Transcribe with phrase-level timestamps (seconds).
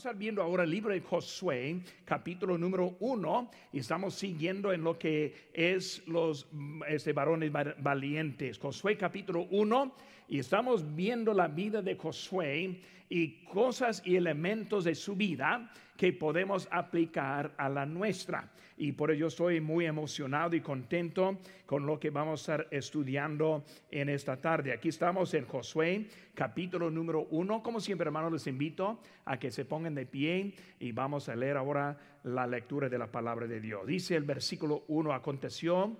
[0.00, 4.72] Vamos a estar viendo ahora el libro de Josué, capítulo número uno, y estamos siguiendo
[4.72, 6.48] en lo que es los
[6.88, 8.58] este, varones valientes.
[8.58, 9.94] Josué, capítulo uno,
[10.26, 15.70] y estamos viendo la vida de Josué y cosas y elementos de su vida
[16.00, 18.50] que podemos aplicar a la nuestra.
[18.78, 23.66] Y por ello estoy muy emocionado y contento con lo que vamos a estar estudiando
[23.90, 24.72] en esta tarde.
[24.72, 27.62] Aquí estamos en Josué, capítulo número uno.
[27.62, 31.58] Como siempre, hermanos, les invito a que se pongan de pie y vamos a leer
[31.58, 33.86] ahora la lectura de la palabra de Dios.
[33.86, 35.94] Dice el versículo uno, aconteció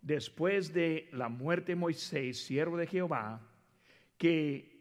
[0.00, 3.42] después de la muerte de Moisés, siervo de Jehová,
[4.16, 4.80] que,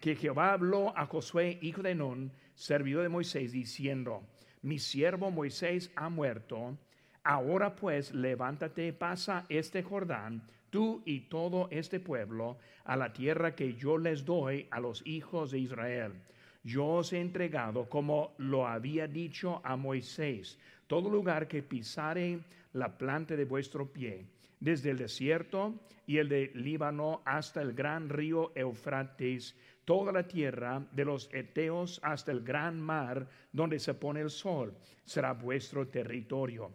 [0.00, 4.22] que Jehová habló a Josué, hijo de Nun, servidor de Moisés, diciendo,
[4.62, 6.78] mi siervo Moisés ha muerto,
[7.22, 13.74] ahora pues levántate, pasa este Jordán, tú y todo este pueblo, a la tierra que
[13.74, 16.12] yo les doy a los hijos de Israel.
[16.62, 22.40] Yo os he entregado, como lo había dicho a Moisés, todo lugar que pisare
[22.72, 24.26] la planta de vuestro pie,
[24.60, 25.74] desde el desierto
[26.06, 29.54] y el de Líbano hasta el gran río Eufrates,
[29.84, 34.74] toda la tierra, de los Eteos hasta el gran mar donde se pone el sol,
[35.04, 36.72] será vuestro territorio.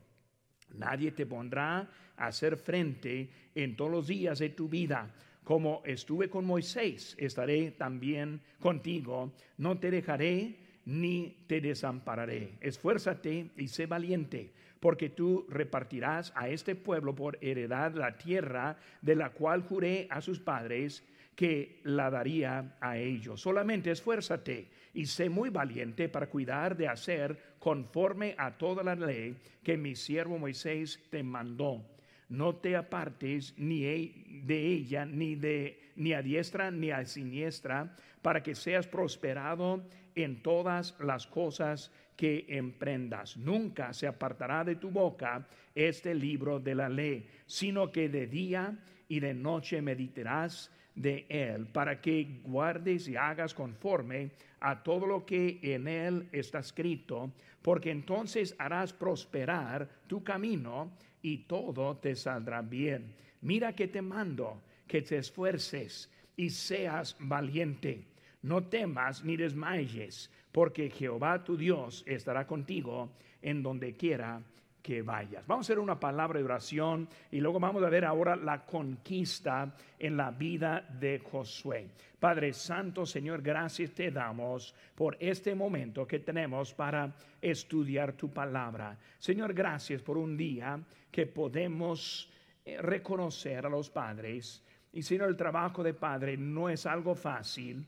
[0.76, 5.14] Nadie te pondrá a hacer frente en todos los días de tu vida.
[5.44, 9.34] Como estuve con Moisés, estaré también contigo.
[9.58, 12.54] No te dejaré ni te desampararé.
[12.62, 19.16] Esfuérzate y sé valiente, porque tú repartirás a este pueblo por heredad la tierra de
[19.16, 21.04] la cual juré a sus padres
[21.40, 23.40] que la daría a ellos.
[23.40, 29.38] Solamente esfuérzate y sé muy valiente para cuidar de hacer conforme a toda la ley
[29.64, 31.96] que mi siervo Moisés te mandó.
[32.28, 37.96] No te apartes ni e, de ella, ni, de, ni a diestra ni a siniestra,
[38.22, 43.38] para que seas prosperado en todas las cosas que emprendas.
[43.38, 48.78] Nunca se apartará de tu boca este libro de la ley, sino que de día
[49.08, 50.70] y de noche meditarás
[51.00, 56.60] de él, para que guardes y hagas conforme a todo lo que en él está
[56.60, 63.14] escrito, porque entonces harás prosperar tu camino y todo te saldrá bien.
[63.42, 68.04] Mira que te mando que te esfuerces y seas valiente.
[68.42, 73.10] No temas ni desmayes, porque Jehová tu Dios estará contigo
[73.42, 74.42] en donde quiera
[74.82, 75.46] que vayas.
[75.46, 79.74] Vamos a hacer una palabra de oración y luego vamos a ver ahora la conquista
[79.98, 81.88] en la vida de Josué.
[82.20, 88.98] Padre Santo, Señor, gracias te damos por este momento que tenemos para estudiar tu palabra.
[89.18, 90.80] Señor, gracias por un día
[91.12, 92.30] que podemos
[92.66, 94.64] eh, reconocer a los padres.
[94.92, 97.86] Y Señor, el trabajo de padre no es algo fácil,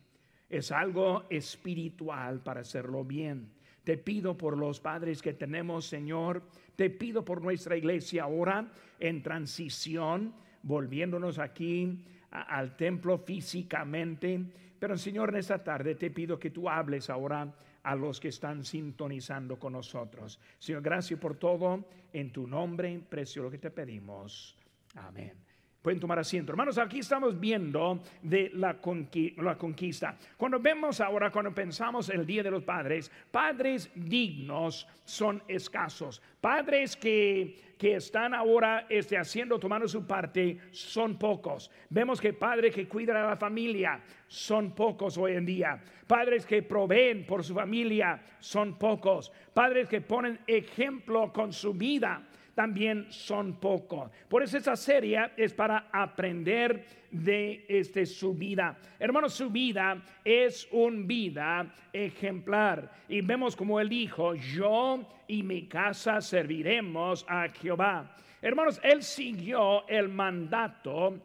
[0.49, 3.51] es algo espiritual para hacerlo bien.
[3.83, 6.43] Te pido por los padres que tenemos, Señor.
[6.81, 8.67] Te pido por nuestra iglesia ahora
[8.99, 10.33] en transición,
[10.63, 14.43] volviéndonos aquí al templo físicamente.
[14.79, 17.53] Pero Señor, en esta tarde te pido que tú hables ahora
[17.83, 20.39] a los que están sintonizando con nosotros.
[20.57, 21.85] Señor, gracias por todo.
[22.11, 24.57] En tu nombre, precio lo que te pedimos.
[24.95, 25.50] Amén.
[25.81, 26.51] Pueden tomar asiento.
[26.51, 30.15] Hermanos, aquí estamos viendo de la, conquista.
[30.37, 36.21] Cuando vemos ahora, cuando pensamos el Día de los Padres, padres dignos son escasos.
[36.39, 41.71] Padres que, que están ahora este, haciendo, tomando su parte, son pocos.
[41.89, 45.81] Vemos que padres que cuidan a la familia son pocos hoy en día.
[46.05, 49.31] Padres que proveen por su familia son pocos.
[49.51, 54.11] Padres que ponen ejemplo con su vida también son pocos.
[54.27, 58.77] Por eso esta serie es para aprender de este, su vida.
[58.99, 62.91] Hermanos, su vida es un vida ejemplar.
[63.07, 68.15] Y vemos como él dijo, yo y mi casa serviremos a Jehová.
[68.41, 71.19] Hermanos, él siguió el mandato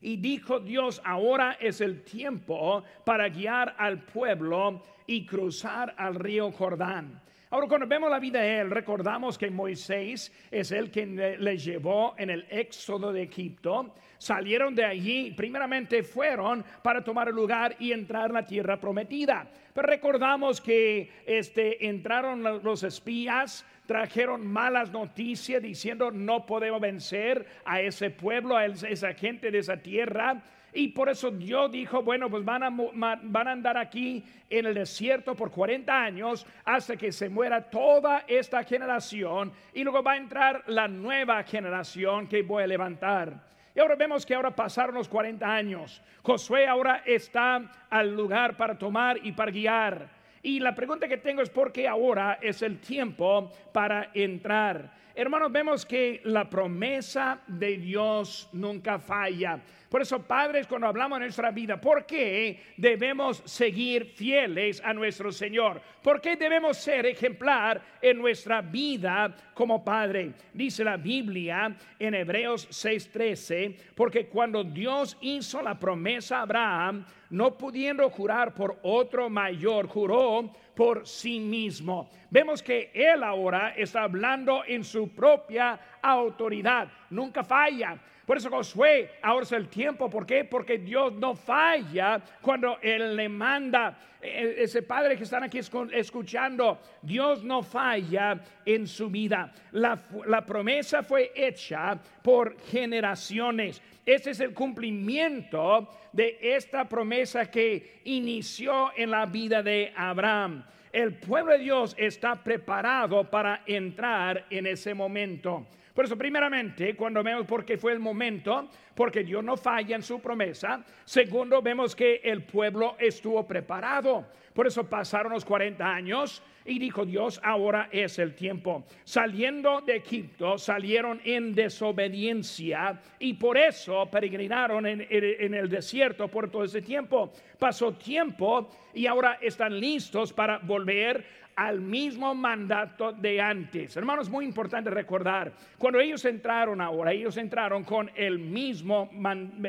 [0.00, 6.50] y dijo Dios, ahora es el tiempo para guiar al pueblo y cruzar al río
[6.52, 7.20] Jordán.
[7.52, 12.14] Ahora, cuando vemos la vida de él, recordamos que Moisés es el que le llevó
[12.16, 13.92] en el éxodo de Egipto.
[14.18, 19.50] Salieron de allí, primeramente fueron para tomar el lugar y entrar en la tierra prometida.
[19.74, 27.80] Pero recordamos que este, entraron los espías, trajeron malas noticias diciendo no podemos vencer a
[27.80, 30.40] ese pueblo, a esa gente de esa tierra.
[30.72, 34.74] Y por eso Dios dijo, bueno, pues van a, van a andar aquí en el
[34.74, 40.16] desierto por 40 años hasta que se muera toda esta generación y luego va a
[40.16, 43.50] entrar la nueva generación que voy a levantar.
[43.74, 46.02] Y ahora vemos que ahora pasaron los 40 años.
[46.22, 50.08] Josué ahora está al lugar para tomar y para guiar.
[50.42, 54.90] Y la pregunta que tengo es por qué ahora es el tiempo para entrar.
[55.14, 59.60] Hermanos, vemos que la promesa de Dios nunca falla.
[59.90, 65.32] Por eso, padres, cuando hablamos de nuestra vida, ¿por qué debemos seguir fieles a nuestro
[65.32, 65.82] Señor?
[66.00, 70.34] ¿Por qué debemos ser ejemplar en nuestra vida como padre?
[70.54, 77.58] Dice la Biblia en Hebreos 6:13, porque cuando Dios hizo la promesa a Abraham, no
[77.58, 82.08] pudiendo jurar por otro mayor, juró por sí mismo.
[82.30, 87.98] Vemos que él ahora está hablando en su propia autoridad, nunca falla.
[88.30, 90.08] Por eso Josué ahora es el tiempo.
[90.08, 90.44] ¿Por qué?
[90.44, 93.98] Porque Dios no falla cuando Él le manda.
[94.22, 99.52] E, ese padre que están aquí escuchando, Dios no falla en su vida.
[99.72, 103.82] La, la promesa fue hecha por generaciones.
[104.06, 110.64] Ese es el cumplimiento de esta promesa que inició en la vida de Abraham.
[110.92, 115.66] El pueblo de Dios está preparado para entrar en ese momento.
[115.94, 120.02] Por eso, primeramente, cuando vemos por qué fue el momento, porque Dios no falla en
[120.02, 120.84] su promesa.
[121.04, 124.26] Segundo, vemos que el pueblo estuvo preparado.
[124.54, 128.84] Por eso pasaron los 40 años y dijo Dios, ahora es el tiempo.
[129.04, 136.50] Saliendo de Egipto, salieron en desobediencia y por eso peregrinaron en, en, el desierto por
[136.50, 137.32] todo ese tiempo.
[137.58, 143.94] Pasó tiempo y ahora están listos para volver al mismo mandato de antes.
[143.94, 149.10] Hermanos, muy importante recordar, cuando ellos entraron ahora, ellos entraron con el mismo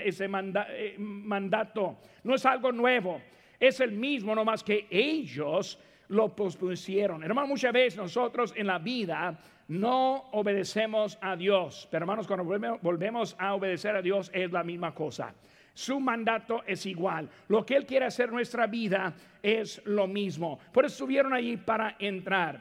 [0.02, 1.98] ese eh, mandato.
[2.24, 3.22] No es algo nuevo,
[3.60, 5.78] es el mismo, no más que ellos
[6.08, 7.26] lo pospusieron.
[7.26, 12.46] Hermanos, muchas veces nosotros en la vida no obedecemos a Dios, pero hermanos, cuando
[12.82, 15.34] volvemos a obedecer a Dios es la misma cosa.
[15.74, 17.30] Su mandato es igual.
[17.48, 20.60] Lo que Él quiere hacer en nuestra vida es lo mismo.
[20.72, 22.60] Por eso estuvieron allí para entrar.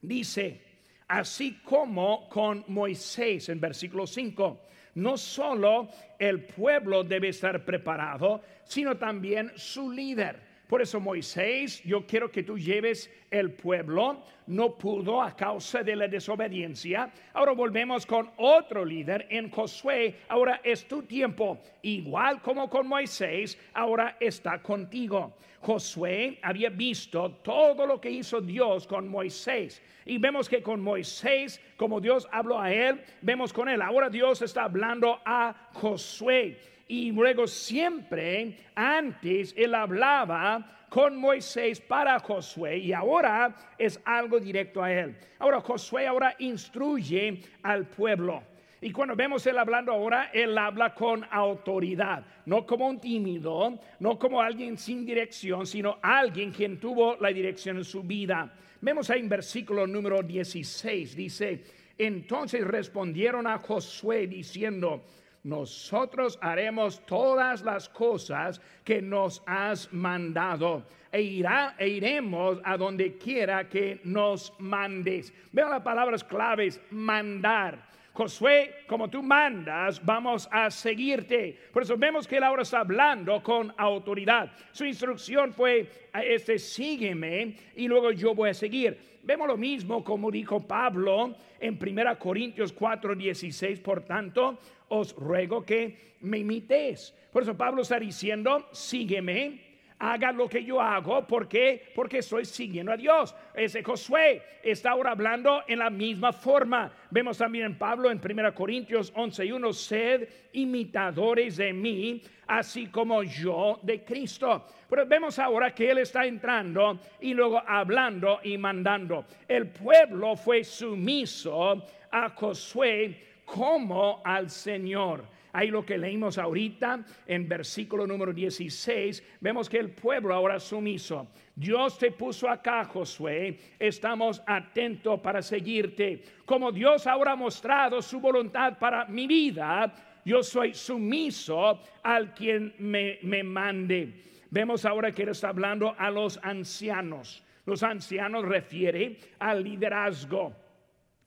[0.00, 0.60] Dice,
[1.08, 4.60] así como con Moisés en versículo 5.
[4.94, 5.88] No solo
[6.18, 10.51] el pueblo debe estar preparado, sino también su líder.
[10.72, 15.94] Por eso Moisés, yo quiero que tú lleves el pueblo, no pudo a causa de
[15.94, 17.12] la desobediencia.
[17.34, 20.14] Ahora volvemos con otro líder en Josué.
[20.30, 25.34] Ahora es tu tiempo, igual como con Moisés, ahora está contigo.
[25.60, 29.82] Josué había visto todo lo que hizo Dios con Moisés.
[30.06, 33.82] Y vemos que con Moisés, como Dios habló a él, vemos con él.
[33.82, 42.20] Ahora Dios está hablando a Josué y luego siempre antes él hablaba con Moisés para
[42.20, 45.16] Josué y ahora es algo directo a él.
[45.38, 48.42] Ahora Josué ahora instruye al pueblo.
[48.82, 54.18] Y cuando vemos él hablando ahora, él habla con autoridad, no como un tímido, no
[54.18, 58.52] como alguien sin dirección, sino alguien quien tuvo la dirección en su vida.
[58.82, 61.64] Vemos ahí en versículo número 16, dice,
[61.96, 65.04] entonces respondieron a Josué diciendo,
[65.44, 73.18] nosotros haremos todas las cosas que nos has mandado e, irá, e iremos a donde
[73.18, 75.32] quiera que nos mandes.
[75.52, 77.90] Vean las palabras claves, mandar.
[78.14, 81.58] Josué, como tú mandas, vamos a seguirte.
[81.72, 84.52] Por eso vemos que él ahora está hablando con autoridad.
[84.70, 89.12] Su instrucción fue, este, sígueme y luego yo voy a seguir.
[89.22, 93.80] Vemos lo mismo como dijo Pablo en 1 Corintios 4, 16.
[93.80, 94.58] Por tanto,
[94.92, 97.14] os ruego que me imitéis.
[97.32, 99.72] Por eso Pablo está diciendo, sígueme
[100.02, 101.24] haga lo que yo hago.
[101.26, 101.80] ¿Por qué?
[101.94, 103.34] Porque estoy siguiendo a Dios.
[103.54, 106.92] Ese Josué está ahora hablando en la misma forma.
[107.10, 112.88] Vemos también en Pablo en 1 Corintios 11 y 1, sed imitadores de mí, así
[112.88, 114.66] como yo de Cristo.
[114.90, 119.24] Pero vemos ahora que él está entrando y luego hablando y mandando.
[119.46, 125.24] El pueblo fue sumiso a Josué como al Señor.
[125.52, 131.28] Ahí lo que leímos ahorita en versículo número 16, vemos que el pueblo ahora sumiso.
[131.54, 133.58] Dios te puso acá, Josué.
[133.78, 136.22] Estamos atentos para seguirte.
[136.46, 139.92] Como Dios ahora ha mostrado su voluntad para mi vida,
[140.24, 144.22] yo soy sumiso al quien me, me mande.
[144.50, 147.44] Vemos ahora que él está hablando a los ancianos.
[147.66, 150.61] Los ancianos refiere al liderazgo.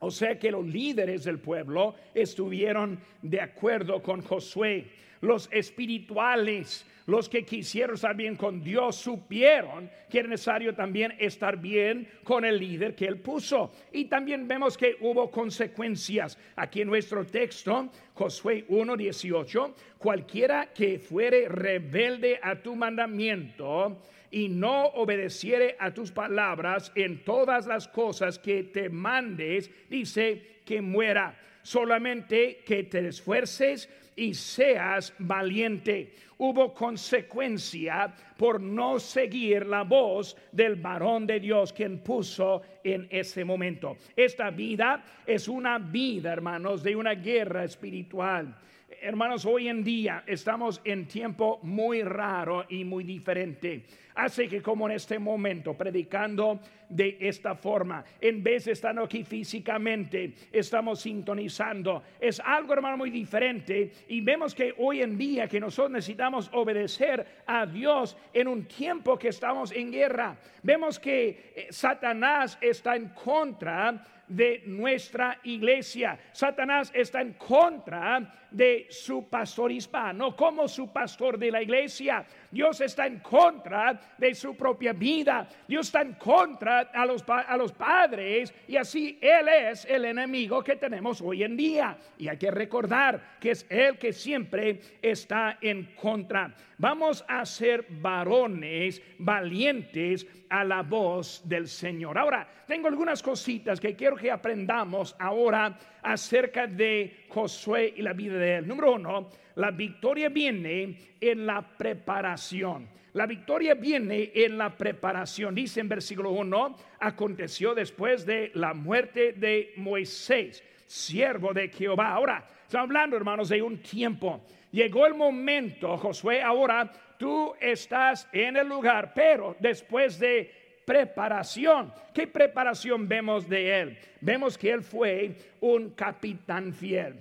[0.05, 4.85] O sea que los líderes del pueblo estuvieron de acuerdo con Josué.
[5.21, 11.57] Los espirituales, los que quisieron estar bien con Dios, supieron que era necesario también estar
[11.57, 13.71] bien con el líder que él puso.
[13.91, 16.37] Y también vemos que hubo consecuencias.
[16.55, 24.01] Aquí en nuestro texto, Josué 1.18, cualquiera que fuere rebelde a tu mandamiento,
[24.35, 30.81] y no obedeciere a tus palabras en todas las cosas que te mandes, dice que
[30.81, 31.39] muera.
[31.61, 36.13] Solamente que te esfuerces y seas valiente.
[36.37, 43.45] Hubo consecuencia por no seguir la voz del varón de Dios quien puso en ese
[43.45, 43.97] momento.
[44.15, 48.55] Esta vida es una vida, hermanos, de una guerra espiritual.
[48.87, 53.83] Hermanos, hoy en día estamos en tiempo muy raro y muy diferente.
[54.13, 59.23] Hace que como en este momento, predicando de esta forma, en vez de estar aquí
[59.23, 62.03] físicamente, estamos sintonizando.
[62.19, 63.91] Es algo, hermano, muy diferente.
[64.07, 69.17] Y vemos que hoy en día que nosotros necesitamos obedecer a Dios en un tiempo
[69.17, 70.37] que estamos en guerra.
[70.61, 76.19] Vemos que eh, Satanás está en contra de nuestra iglesia.
[76.31, 82.25] Satanás está en contra de su pastor hispano como su pastor de la iglesia.
[82.49, 85.47] Dios está en contra de su propia vida.
[85.67, 90.63] Dios está en contra a los, a los padres y así Él es el enemigo
[90.63, 91.97] que tenemos hoy en día.
[92.17, 96.55] Y hay que recordar que es Él que siempre está en contra.
[96.77, 102.17] Vamos a ser varones valientes a la voz del Señor.
[102.17, 108.37] Ahora, tengo algunas cositas que quiero que aprendamos ahora acerca de Josué y la vida
[108.37, 108.67] de él.
[108.67, 112.89] Número uno, la victoria viene en la preparación.
[113.13, 115.55] La victoria viene en la preparación.
[115.55, 122.09] Dice en versículo 1, aconteció después de la muerte de Moisés, siervo de Jehová.
[122.09, 124.45] Ahora, estamos hablando, hermanos, de un tiempo.
[124.71, 131.91] Llegó el momento, Josué, ahora tú estás en el lugar, pero después de preparación.
[132.13, 133.97] ¿Qué preparación vemos de él?
[134.21, 137.15] Vemos que él fue un capitán fiel.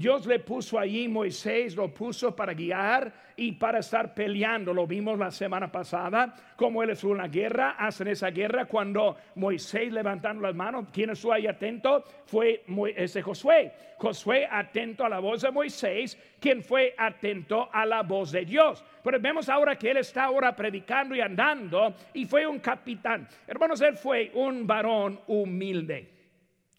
[0.00, 4.72] Dios le puso allí, Moisés lo puso para guiar y para estar peleando.
[4.72, 9.18] Lo vimos la semana pasada, como él estuvo en la guerra, hacen esa guerra cuando
[9.34, 12.64] Moisés levantando las manos, quien estuvo ahí atento fue
[12.96, 13.72] ese Josué.
[13.98, 18.82] Josué atento a la voz de Moisés, quien fue atento a la voz de Dios.
[19.04, 23.28] Pero vemos ahora que él está ahora predicando y andando y fue un capitán.
[23.46, 26.08] Hermanos, él fue un varón humilde.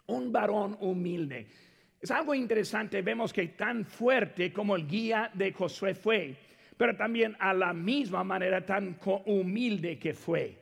[0.07, 1.45] Un varón humilde.
[2.01, 6.33] Es algo interesante, vemos que tan fuerte como el guía de Josué fue,
[6.75, 10.55] pero también a la misma manera tan humilde que fue.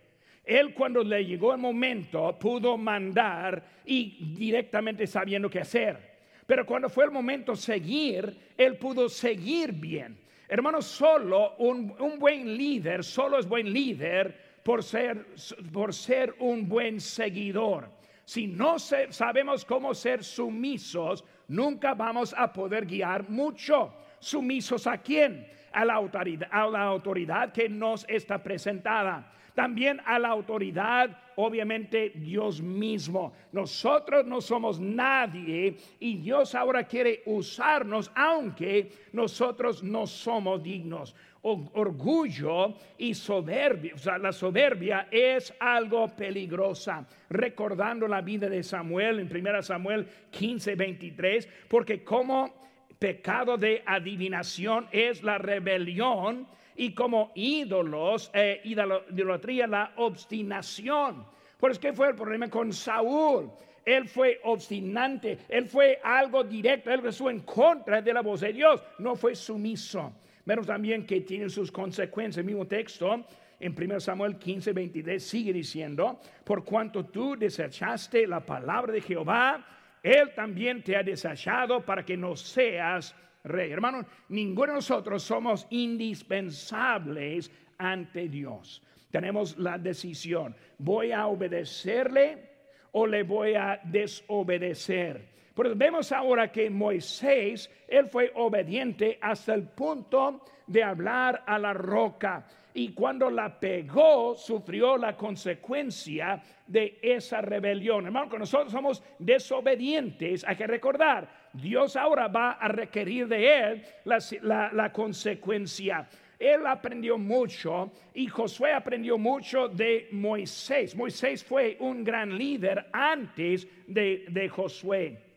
[0.43, 6.09] Él cuando le llegó el momento pudo mandar y directamente sabiendo qué hacer.
[6.45, 10.17] Pero cuando fue el momento seguir, él pudo seguir bien.
[10.47, 15.27] Hermanos, solo un, buen líder, solo es buen líder por ser,
[15.71, 17.98] por ser un buen seguidor.
[18.29, 23.91] Si no sabemos cómo ser sumisos, nunca vamos a poder guiar mucho.
[24.19, 25.47] ¿Sumisos a quién?
[25.71, 29.33] A la autoridad, a la autoridad que nos está presentada.
[29.55, 33.33] También a la autoridad, obviamente, Dios mismo.
[33.51, 42.75] Nosotros no somos nadie y Dios ahora quiere usarnos, aunque nosotros no somos dignos orgullo
[42.97, 43.93] y soberbia.
[43.95, 47.05] O sea, la soberbia es algo peligrosa.
[47.29, 52.53] Recordando la vida de Samuel en 1 Samuel 15, 23, porque como
[52.97, 61.25] pecado de adivinación es la rebelión y como ídolos, eh, idolatría, la obstinación.
[61.59, 63.51] Por eso que fue el problema con Saúl.
[63.85, 68.53] Él fue obstinante, él fue algo directo, él estuvo en contra de la voz de
[68.53, 70.13] Dios, no fue sumiso.
[70.49, 72.39] Vemos también que tiene sus consecuencias.
[72.39, 73.23] El mismo texto
[73.59, 79.63] en 1 Samuel 15, 23 sigue diciendo, por cuanto tú desechaste la palabra de Jehová,
[80.01, 83.69] Él también te ha desechado para que no seas rey.
[83.69, 88.81] Hermanos, ninguno de nosotros somos indispensables ante Dios.
[89.11, 92.49] Tenemos la decisión, ¿voy a obedecerle
[92.93, 95.29] o le voy a desobedecer?
[95.55, 101.73] Pero vemos ahora que Moisés, él fue obediente hasta el punto de hablar a la
[101.73, 102.45] roca.
[102.73, 108.05] Y cuando la pegó, sufrió la consecuencia de esa rebelión.
[108.05, 113.83] Hermano, que nosotros somos desobedientes, hay que recordar, Dios ahora va a requerir de él
[114.05, 116.07] la, la, consecuencia.
[116.37, 120.95] Él aprendió mucho y Josué aprendió mucho de Moisés.
[120.95, 125.28] Moisés fue un gran líder antes de, de Josué.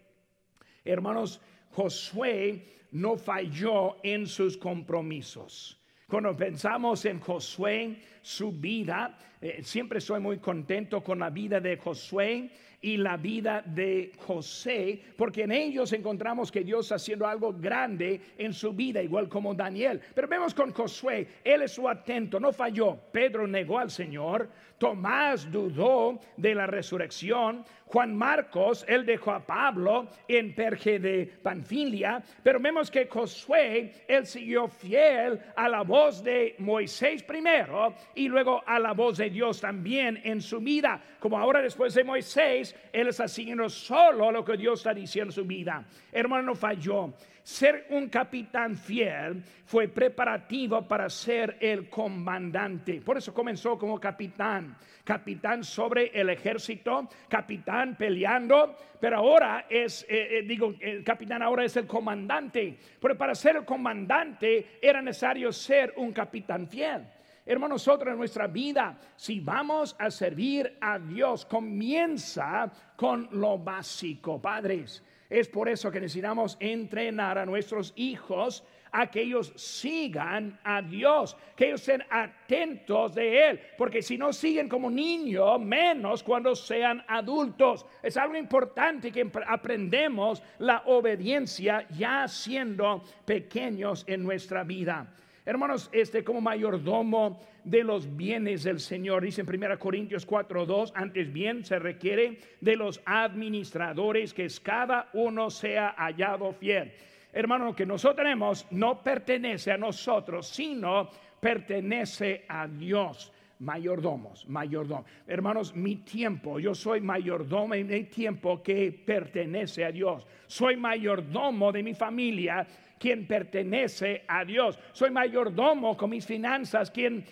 [0.84, 5.78] Hermanos, Josué no falló en sus compromisos.
[6.08, 11.76] Cuando pensamos en Josué, su vida, eh, siempre estoy muy contento con la vida de
[11.78, 12.50] Josué
[12.82, 18.20] y la vida de José, porque en ellos encontramos que Dios está haciendo algo grande
[18.36, 20.00] en su vida, igual como Daniel.
[20.14, 22.98] Pero vemos con Josué, él es su atento, no falló.
[23.12, 24.48] Pedro negó al Señor,
[24.78, 32.22] Tomás dudó de la resurrección, Juan Marcos, él dejó a Pablo en Perge de Panfilia,
[32.42, 38.62] pero vemos que Josué, él siguió fiel a la voz de Moisés primero y luego
[38.66, 41.00] a la voz de Dios también en su vida.
[41.20, 45.34] Como ahora después de Moisés, él está siguiendo solo lo que Dios está diciendo en
[45.34, 45.84] su vida.
[46.12, 47.14] Hermano, no falló.
[47.42, 53.00] Ser un capitán fiel fue preparativo para ser el comandante.
[53.00, 54.76] Por eso comenzó como capitán.
[55.02, 61.64] Capitán sobre el ejército, capitán peleando, pero ahora es, eh, eh, digo, el capitán ahora
[61.64, 62.78] es el comandante.
[63.00, 67.02] Pero para ser el comandante era necesario ser un capitán fiel.
[67.44, 74.40] Hermanos, nosotros en nuestra vida, si vamos a servir a Dios, comienza con lo básico,
[74.40, 75.02] padres.
[75.28, 81.36] Es por eso que necesitamos entrenar a nuestros hijos a que ellos sigan a Dios,
[81.56, 87.02] que ellos estén atentos de Él, porque si no siguen como niños, menos cuando sean
[87.08, 87.86] adultos.
[88.02, 95.12] Es algo importante que aprendemos la obediencia ya siendo pequeños en nuestra vida.
[95.44, 101.32] Hermanos, este como mayordomo de los bienes del Señor, dice en 1 Corintios 4:2, antes
[101.32, 106.92] bien se requiere de los administradores que cada uno sea hallado fiel.
[107.32, 113.32] Hermano, lo que nosotros tenemos no pertenece a nosotros, sino pertenece a Dios
[113.62, 115.04] mayordomos, mayordomo.
[115.26, 120.26] Hermanos, mi tiempo, yo soy mayordomo en mi tiempo que pertenece a Dios.
[120.46, 122.66] Soy mayordomo de mi familia
[122.98, 124.78] quien pertenece a Dios.
[124.92, 127.24] Soy mayordomo con mis finanzas, quien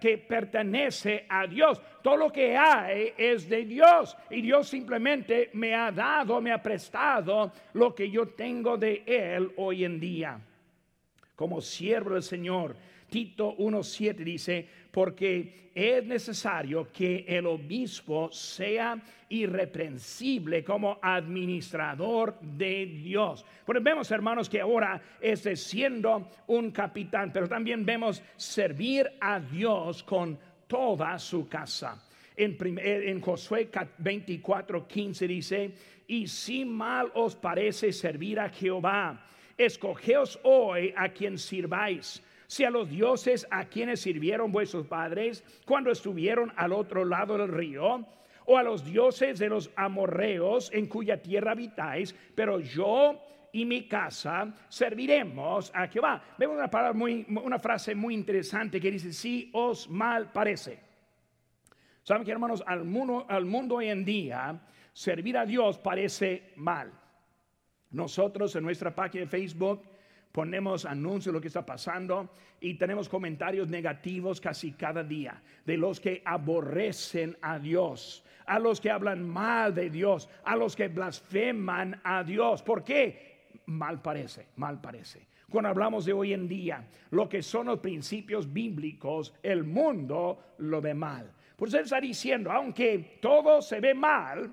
[0.00, 1.80] que pertenece a Dios.
[2.02, 6.62] Todo lo que hay es de Dios y Dios simplemente me ha dado, me ha
[6.62, 10.40] prestado lo que yo tengo de Él hoy en día.
[11.34, 12.76] Como siervo del Señor,
[13.14, 23.44] Tito 1.7 dice, porque es necesario que el obispo sea irreprensible como administrador de Dios.
[23.64, 30.02] Porque vemos, hermanos, que ahora es siendo un capitán, pero también vemos servir a Dios
[30.02, 32.04] con toda su casa.
[32.34, 35.72] En, en Josué 24, 15 dice,
[36.08, 39.24] y si mal os parece servir a Jehová,
[39.56, 45.90] escogeos hoy a quien sirváis si a los dioses a quienes sirvieron vuestros padres cuando
[45.90, 48.06] estuvieron al otro lado del río,
[48.46, 53.20] o a los dioses de los amorreos en cuya tierra habitáis, pero yo
[53.52, 56.22] y mi casa serviremos a Jehová.
[56.36, 60.80] Vemos una, palabra muy, una frase muy interesante que dice, si os mal parece.
[62.02, 64.60] Saben que hermanos, al mundo, al mundo hoy en día,
[64.92, 66.92] servir a Dios parece mal.
[67.92, 69.82] Nosotros en nuestra página de Facebook
[70.34, 75.76] ponemos anuncios de lo que está pasando y tenemos comentarios negativos casi cada día de
[75.76, 80.88] los que aborrecen a Dios, a los que hablan mal de Dios, a los que
[80.88, 82.64] blasfeman a Dios.
[82.64, 83.44] ¿Por qué?
[83.66, 85.24] Mal parece, mal parece.
[85.48, 90.80] Cuando hablamos de hoy en día, lo que son los principios bíblicos, el mundo lo
[90.80, 91.30] ve mal.
[91.54, 94.52] Por eso él está diciendo, aunque todo se ve mal,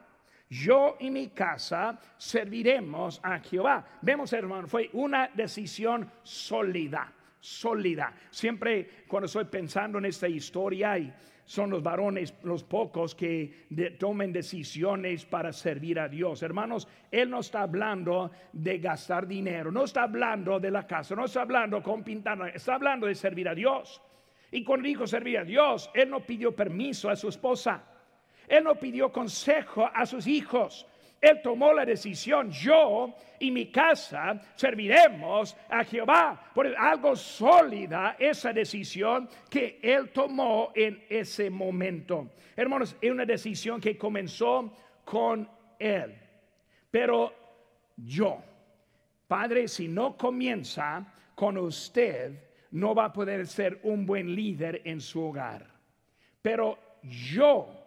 [0.51, 3.85] yo y mi casa serviremos a Jehová.
[4.01, 8.13] Vemos, hermano, fue una decisión sólida, sólida.
[8.29, 10.97] Siempre cuando estoy pensando en esta historia
[11.45, 13.65] son los varones los pocos que
[13.97, 16.43] tomen decisiones para servir a Dios.
[16.43, 21.25] Hermanos, Él no está hablando de gastar dinero, no está hablando de la casa, no
[21.25, 24.01] está hablando con pintar, está hablando de servir a Dios.
[24.51, 27.85] Y cuando dijo servir a Dios, Él no pidió permiso a su esposa.
[28.51, 30.85] Él no pidió consejo a sus hijos.
[31.21, 36.51] Él tomó la decisión, yo y mi casa serviremos a Jehová.
[36.53, 42.31] Por algo sólida esa decisión que él tomó en ese momento.
[42.53, 45.47] Hermanos, es una decisión que comenzó con
[45.79, 46.13] él.
[46.91, 47.33] Pero
[47.95, 48.43] yo,
[49.29, 52.33] Padre, si no comienza con usted,
[52.71, 55.65] no va a poder ser un buen líder en su hogar.
[56.41, 57.80] Pero yo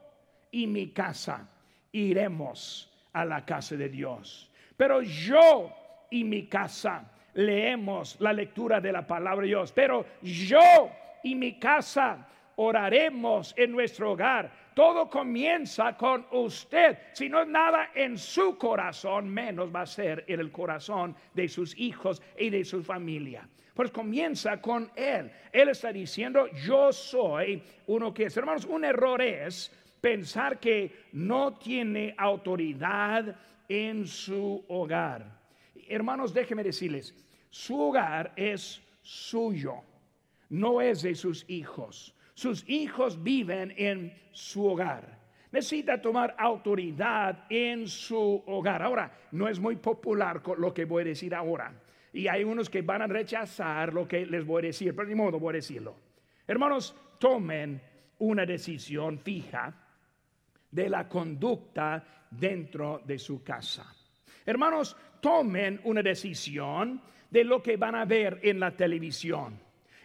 [0.54, 1.48] y mi casa
[1.90, 4.48] iremos a la casa de Dios.
[4.76, 5.72] Pero yo
[6.10, 9.72] y mi casa leemos la lectura de la palabra de Dios.
[9.72, 10.90] Pero yo
[11.24, 14.64] y mi casa oraremos en nuestro hogar.
[14.74, 16.98] todo comienza con usted.
[17.12, 21.48] Si no es nada en su corazón, menos va a ser en el corazón de
[21.48, 23.48] sus hijos y de su familia.
[23.74, 25.32] Pues comienza con Él.
[25.52, 28.36] Él está diciendo, yo soy uno que es.
[28.36, 29.72] Hermanos, un error es
[30.04, 33.34] pensar que no tiene autoridad
[33.66, 35.40] en su hogar.
[35.88, 37.14] Hermanos, déjenme decirles,
[37.48, 39.76] su hogar es suyo,
[40.50, 42.14] no es de sus hijos.
[42.34, 45.20] Sus hijos viven en su hogar.
[45.50, 48.82] Necesita tomar autoridad en su hogar.
[48.82, 51.72] Ahora, no es muy popular lo que voy a decir ahora.
[52.12, 55.14] Y hay unos que van a rechazar lo que les voy a decir, pero ni
[55.14, 55.96] modo voy a decirlo.
[56.46, 57.80] Hermanos, tomen
[58.18, 59.80] una decisión fija
[60.74, 63.94] de la conducta dentro de su casa.
[64.44, 69.58] Hermanos, tomen una decisión de lo que van a ver en la televisión,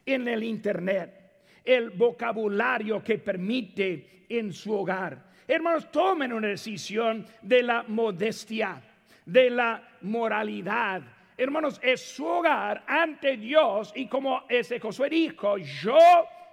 [0.05, 5.31] en el internet, el vocabulario que permite en su hogar.
[5.47, 8.79] Hermanos, tomen una decisión de la modestia,
[9.25, 11.01] de la moralidad.
[11.35, 15.97] Hermanos, es su hogar ante Dios y como ese Josué dijo, yo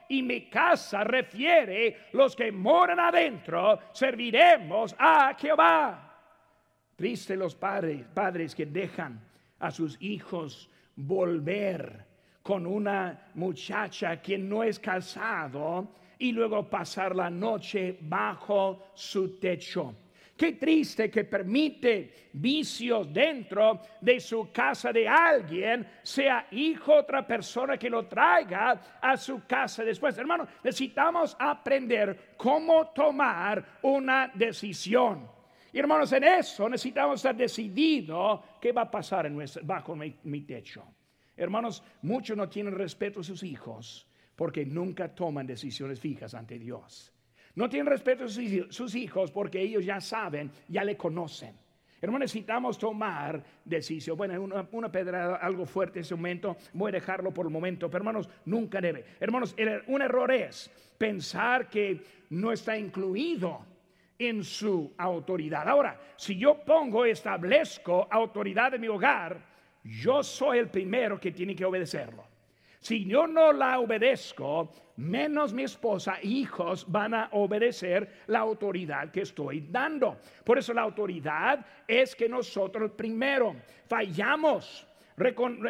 [0.08, 6.02] y mi casa refiere los que moran adentro, serviremos a Jehová.
[6.96, 9.20] Triste los padres, padres que dejan
[9.58, 12.06] a sus hijos volver
[12.42, 15.88] con una muchacha que no es casado
[16.18, 19.94] y luego pasar la noche bajo su techo.
[20.36, 27.78] Qué triste que permite vicios dentro de su casa de alguien, sea hijo otra persona
[27.78, 30.18] que lo traiga a su casa después.
[30.18, 35.26] Hermano, necesitamos aprender cómo tomar una decisión.
[35.72, 40.84] Y hermanos, en eso necesitamos estar decididos qué va a pasar en bajo mi techo.
[41.34, 47.15] Hermanos, muchos no tienen respeto a sus hijos porque nunca toman decisiones fijas ante Dios.
[47.56, 51.56] No tienen respeto a sus hijos porque ellos ya saben, ya le conocen.
[52.00, 54.16] Hermanos, necesitamos tomar decisión.
[54.16, 57.88] Bueno, una, una pedrada algo fuerte en ese momento, voy a dejarlo por el momento,
[57.88, 59.04] pero hermanos, nunca debe.
[59.18, 63.64] Hermanos, er, un error es pensar que no está incluido
[64.18, 65.66] en su autoridad.
[65.66, 69.40] Ahora, si yo pongo, establezco autoridad en mi hogar,
[69.82, 72.35] yo soy el primero que tiene que obedecerlo.
[72.86, 79.22] Si yo no la obedezco, menos mi esposa hijos van a obedecer la autoridad que
[79.22, 80.20] estoy dando.
[80.44, 83.56] Por eso la autoridad es que nosotros primero
[83.88, 84.86] fallamos.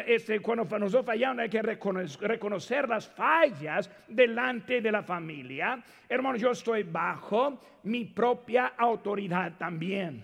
[0.05, 5.83] Este, cuando nosotros fallamos hay que reconocer, las fallas delante de la familia.
[6.07, 10.23] Hermano, yo estoy bajo mi propia autoridad también.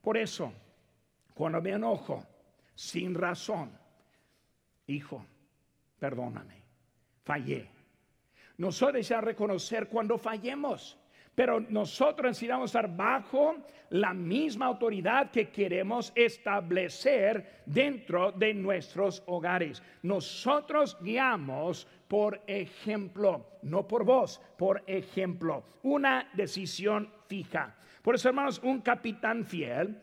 [0.00, 0.54] Por eso,
[1.34, 2.24] cuando me enojo
[2.74, 3.70] sin razón,
[4.86, 5.26] hijo,
[6.00, 6.64] perdóname,
[7.22, 7.68] fallé.
[8.58, 10.98] Nosotros necesitamos reconocer cuando fallemos,
[11.34, 13.56] pero nosotros necesitamos estar bajo
[13.90, 19.82] la misma autoridad que queremos establecer dentro de nuestros hogares.
[20.02, 27.76] Nosotros guiamos por ejemplo, no por voz, por ejemplo, una decisión fija.
[28.02, 29.96] Por eso, hermanos, un capitán fiel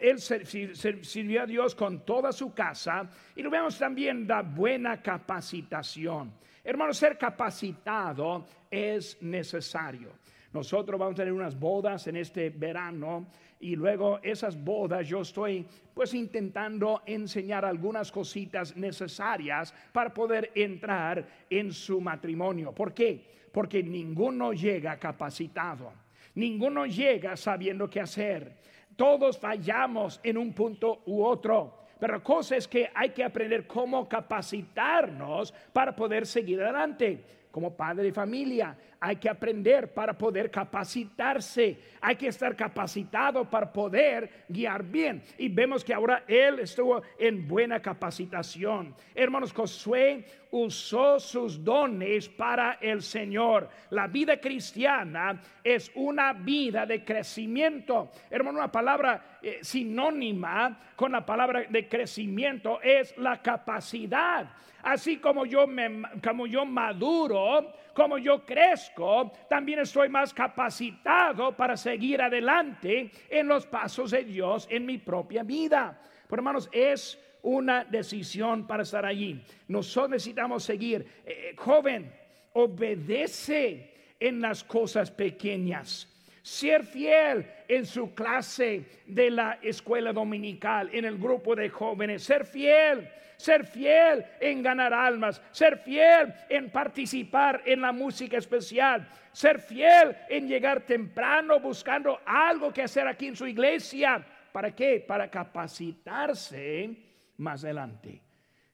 [0.00, 6.32] él sirvió a Dios con toda su casa y lo vemos también la buena capacitación.
[6.62, 10.12] Hermano, ser capacitado es necesario.
[10.52, 13.28] Nosotros vamos a tener unas bodas en este verano
[13.60, 15.64] y luego esas bodas yo estoy
[15.94, 22.72] pues intentando enseñar algunas cositas necesarias para poder entrar en su matrimonio.
[22.72, 23.24] ¿Por qué?
[23.52, 25.92] Porque ninguno llega capacitado.
[26.34, 28.56] Ninguno llega sabiendo qué hacer.
[29.00, 31.86] Todos fallamos en un punto u otro.
[31.98, 37.24] Pero la cosa es que hay que aprender cómo capacitarnos para poder seguir adelante.
[37.50, 41.78] Como padre de familia, hay que aprender para poder capacitarse.
[42.02, 45.22] Hay que estar capacitado para poder guiar bien.
[45.38, 48.94] Y vemos que ahora él estuvo en buena capacitación.
[49.14, 53.70] Hermanos, Josué usó sus dones para el Señor.
[53.88, 58.10] La vida cristiana es una vida de crecimiento.
[58.28, 64.50] Hermano, una palabra eh, sinónima con la palabra de crecimiento es la capacidad.
[64.82, 71.76] Así como yo, me, como yo maduro, como yo crezco, también estoy más capacitado para
[71.76, 76.00] seguir adelante en los pasos de Dios en mi propia vida.
[76.28, 79.42] Pero hermanos, es una decisión para estar allí.
[79.68, 81.06] Nosotros necesitamos seguir.
[81.24, 82.12] Eh, eh, joven,
[82.52, 86.06] obedece en las cosas pequeñas.
[86.42, 92.22] Ser fiel en su clase de la escuela dominical, en el grupo de jóvenes.
[92.22, 93.08] Ser fiel
[93.40, 100.14] ser fiel en ganar almas, ser fiel en participar en la música especial, ser fiel
[100.28, 104.24] en llegar temprano buscando algo que hacer aquí en su iglesia.
[104.52, 105.02] ¿Para qué?
[105.06, 106.90] Para capacitarse
[107.38, 108.20] más adelante.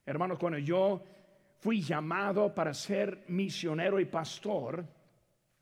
[0.05, 1.01] Hermanos, cuando yo
[1.59, 4.85] fui llamado para ser misionero y pastor,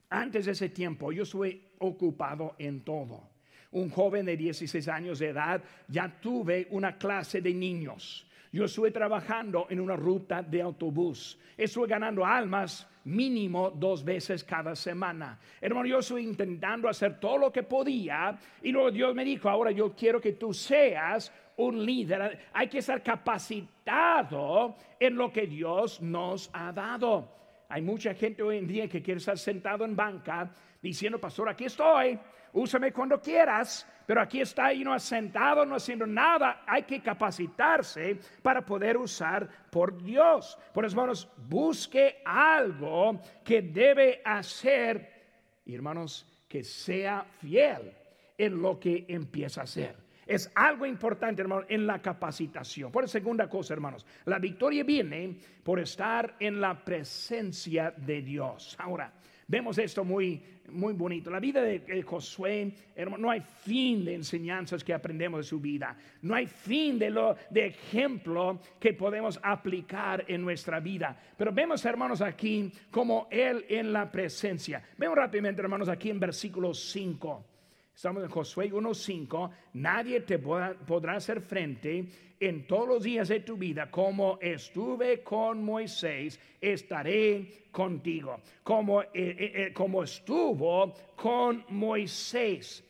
[0.10, 3.30] antes de ese tiempo yo estuve ocupado en todo.
[3.72, 8.26] Un joven de 16 años de edad, ya tuve una clase de niños.
[8.56, 11.38] Yo estuve trabajando en una ruta de autobús.
[11.58, 15.38] Estuve ganando almas mínimo dos veces cada semana.
[15.60, 19.72] Hermano, yo estuve intentando hacer todo lo que podía y luego Dios me dijo, ahora
[19.72, 22.48] yo quiero que tú seas un líder.
[22.54, 27.28] Hay que estar capacitado en lo que Dios nos ha dado.
[27.68, 30.50] Hay mucha gente hoy en día que quiere estar sentado en banca
[30.82, 32.18] diciendo, pastor, aquí estoy,
[32.56, 36.64] úsame cuando quieras, pero aquí está y no sentado, no haciendo nada.
[36.66, 40.58] Hay que capacitarse para poder usar por Dios.
[40.74, 47.94] Por eso, hermanos, busque algo que debe hacer, hermanos, que sea fiel
[48.38, 49.96] en lo que empieza a hacer.
[50.26, 52.92] Es algo importante, hermanos, en la capacitación.
[52.92, 58.76] Por segunda cosa, hermanos, la victoria viene por estar en la presencia de Dios.
[58.80, 59.14] Ahora,
[59.48, 61.30] vemos esto muy, muy bonito.
[61.30, 65.96] La vida de, Josué, hermano, no hay fin de enseñanzas que aprendemos de su vida.
[66.22, 71.18] No hay fin de, lo, de ejemplo que podemos aplicar en nuestra vida.
[71.38, 74.84] Pero vemos, hermanos, aquí como Él en la presencia.
[74.98, 77.55] Vemos rápidamente, hermanos, aquí en versículo 5.
[77.96, 79.50] Estamos en Josué 1.5.
[79.76, 82.06] Nadie te podrá hacer frente
[82.38, 83.90] en todos los días de tu vida.
[83.90, 88.42] Como estuve con Moisés, estaré contigo.
[88.64, 92.84] Como, eh, eh, eh, como estuvo con Moisés.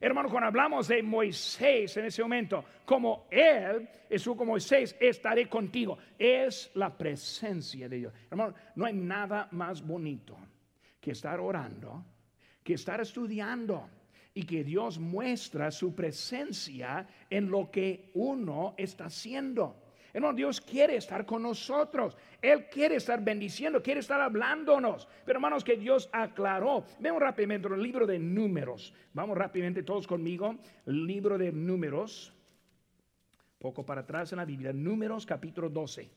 [0.00, 5.98] Hermano, cuando hablamos de Moisés en ese momento, como Él estuvo con Moisés, estaré contigo.
[6.16, 8.14] Es la presencia de Dios.
[8.30, 10.36] Hermano, no hay nada más bonito
[11.00, 12.04] que estar orando,
[12.62, 14.01] que estar estudiando
[14.34, 19.76] y que Dios muestra su presencia en lo que uno está haciendo.
[20.14, 22.16] Hermano, Dios quiere estar con nosotros.
[22.40, 25.08] Él quiere estar bendiciendo, quiere estar hablándonos.
[25.24, 26.84] Pero hermanos, que Dios aclaró.
[27.00, 28.92] Vemos rápidamente el libro de números.
[29.14, 30.56] Vamos rápidamente todos conmigo.
[30.86, 32.34] Libro de números.
[33.58, 34.72] Poco para atrás en la Biblia.
[34.72, 36.10] Números capítulo 12.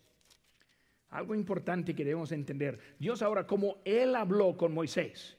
[1.10, 2.78] Algo importante que debemos entender.
[3.00, 5.38] Dios ahora, como Él habló con Moisés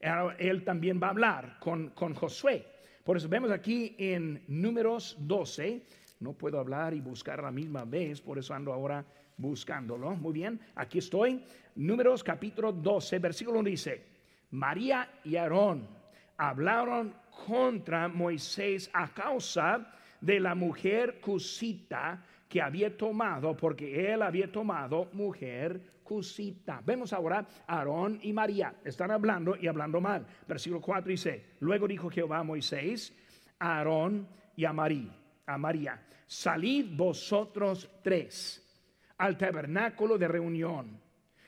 [0.00, 2.66] él también va a hablar con, con Josué.
[3.04, 5.82] Por eso vemos aquí en números 12,
[6.20, 9.04] no puedo hablar y buscar la misma vez, por eso ando ahora
[9.36, 10.14] buscándolo.
[10.16, 11.42] Muy bien, aquí estoy.
[11.76, 14.04] Números capítulo 12, versículo 1 dice,
[14.50, 15.88] María y Aarón
[16.36, 17.14] hablaron
[17.46, 25.08] contra Moisés a causa de la mujer cusita que había tomado, porque él había tomado
[25.12, 25.80] mujer
[26.84, 28.74] Vemos ahora Aarón y María.
[28.84, 30.26] Están hablando y hablando mal.
[30.46, 33.14] Versículo 4 dice, luego dijo Jehová a Moisés,
[33.58, 35.14] a Aarón y a María,
[35.46, 38.64] a María, salid vosotros tres
[39.18, 41.00] al tabernáculo de reunión.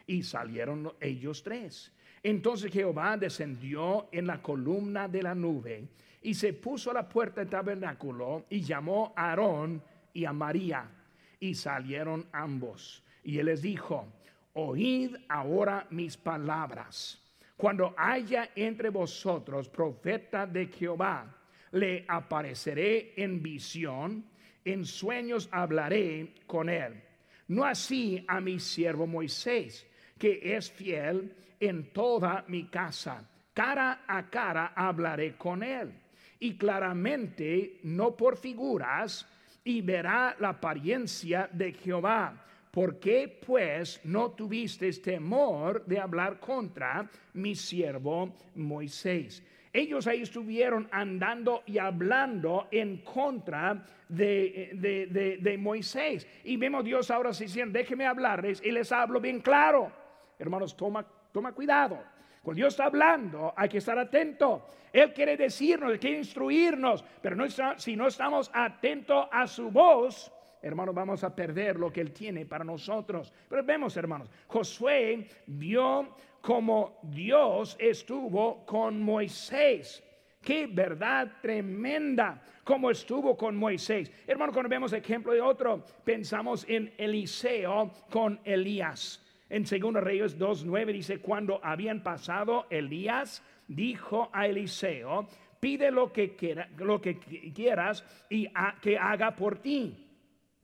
[0.07, 1.93] Y salieron ellos tres.
[2.23, 5.89] Entonces Jehová descendió en la columna de la nube
[6.21, 10.91] y se puso a la puerta del tabernáculo y llamó a Aarón y a María.
[11.39, 13.03] Y salieron ambos.
[13.23, 14.07] Y él les dijo,
[14.55, 17.19] oíd ahora mis palabras.
[17.57, 21.37] Cuando haya entre vosotros profeta de Jehová,
[21.73, 24.25] le apareceré en visión,
[24.65, 27.03] en sueños hablaré con él.
[27.49, 29.87] No así a mi siervo Moisés,
[30.19, 33.29] que es fiel en toda mi casa.
[33.53, 35.93] Cara a cara hablaré con él.
[36.39, 39.27] Y claramente, no por figuras,
[39.63, 47.09] y verá la apariencia de Jehová ¿por qué pues no tuviste temor de hablar contra
[47.35, 49.43] mi siervo Moisés?
[49.73, 56.27] Ellos ahí estuvieron andando y hablando en contra de, de, Moisés.
[56.43, 59.93] Y vemos Dios ahora diciendo, déjeme hablarles y les hablo bien claro.
[60.39, 62.03] Hermanos, toma, toma cuidado.
[62.43, 64.67] Cuando Dios está hablando, hay que estar atento.
[64.93, 67.45] Él quiere decirnos, quiere instruirnos, pero no
[67.77, 72.47] si no estamos atentos a su voz, hermanos, vamos a perder lo que Él tiene
[72.47, 73.33] para nosotros.
[73.49, 80.03] Pero vemos, hermanos, Josué vio como Dios estuvo con Moisés.
[80.43, 84.11] Qué verdad tremenda como estuvo con Moisés.
[84.27, 89.27] Hermano, cuando vemos ejemplo de otro, pensamos en Eliseo con Elías.
[89.51, 95.27] En 2 Reyes 2.9 dice, cuando habían pasado, Elías dijo a Eliseo,
[95.59, 98.49] pide lo que, quiera, lo que quieras y
[98.81, 100.10] que haga por ti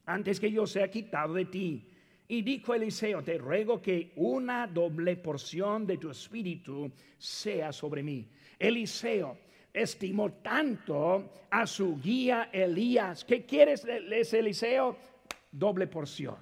[0.07, 1.89] antes que yo sea quitado de ti.
[2.29, 8.27] Y dijo Eliseo, te ruego que una doble porción de tu espíritu sea sobre mí.
[8.59, 9.39] Eliseo
[9.73, 13.25] estimó tanto a su guía Elías.
[13.25, 14.97] ¿Qué quieres, Eliseo?
[15.53, 16.37] Doble porción.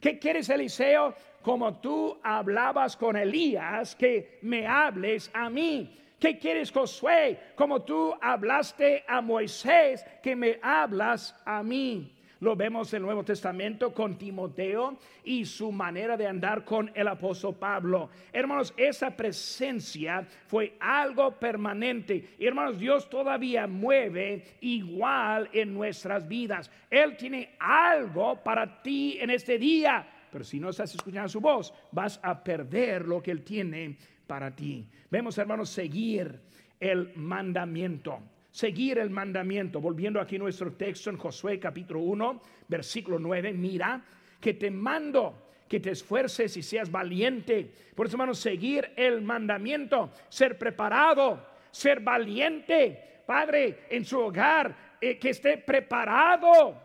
[0.00, 1.14] ¿Qué quieres, Eliseo?
[1.42, 5.96] Como tú hablabas con Elías, que me hables a mí.
[6.18, 7.38] ¿Qué quieres, Josué?
[7.54, 12.14] Como tú hablaste a Moisés, que me hablas a mí.
[12.42, 17.06] Lo vemos en el Nuevo Testamento con Timoteo y su manera de andar con el
[17.06, 18.10] apóstol Pablo.
[18.32, 22.30] Hermanos, esa presencia fue algo permanente.
[22.40, 26.68] hermanos, Dios todavía mueve igual en nuestras vidas.
[26.90, 30.04] Él tiene algo para ti en este día.
[30.28, 34.52] Pero si no estás escuchando su voz, vas a perder lo que Él tiene para
[34.52, 34.84] ti.
[35.08, 36.40] Vemos, hermanos, seguir
[36.80, 38.20] el mandamiento
[38.52, 39.80] seguir el mandamiento.
[39.80, 44.04] Volviendo aquí nuestro texto en Josué capítulo 1, versículo 9, mira
[44.40, 47.72] que te mando que te esfuerces y seas valiente.
[47.94, 53.22] Por eso, hermanos, seguir el mandamiento, ser preparado, ser valiente.
[53.24, 56.78] Padre, en su hogar, eh, que esté preparado,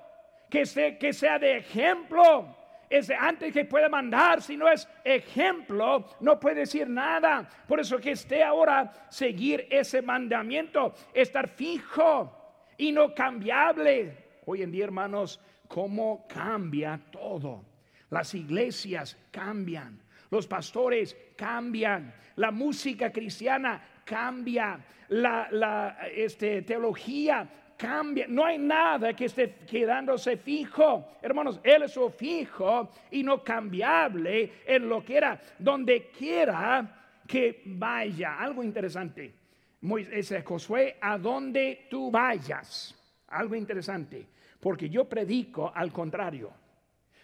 [0.50, 2.57] que, esté, que sea de ejemplo
[2.90, 7.48] es antes que pueda mandar, si no es ejemplo, no puede decir nada.
[7.68, 12.34] Por eso que esté ahora seguir ese mandamiento, estar fijo
[12.78, 14.26] y no cambiable.
[14.46, 17.66] Hoy en día, hermanos, cómo cambia todo.
[18.10, 20.00] Las iglesias cambian,
[20.32, 29.26] los pastores cambian, la música cristiana cambia, la, este, teología cambia, no hay nada que
[29.26, 31.08] esté quedándose fijo.
[31.22, 38.40] Hermanos, Él es fijo y no cambiable en lo que era, donde quiera que vaya.
[38.40, 39.34] Algo interesante.
[39.82, 42.96] Moisés, Josué, a donde tú vayas.
[43.28, 44.28] Algo interesante.
[44.60, 46.52] Porque yo predico al contrario.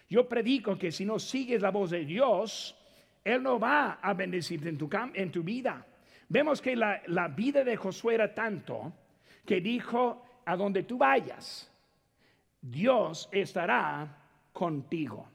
[0.08, 2.76] Yo predico que si no sigues la voz de Dios,
[3.24, 5.84] Él no va a bendecirte en tu, en tu vida.
[6.28, 8.92] Vemos que la, la vida de Josué era tanto
[9.44, 11.70] que dijo, a donde tú vayas,
[12.60, 14.16] Dios estará
[14.52, 15.28] contigo.